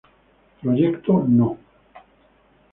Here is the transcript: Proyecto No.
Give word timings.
Proyecto 0.59 1.21
No. 1.29 1.57